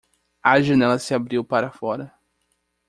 [0.41, 2.11] A janela se abriu para fora.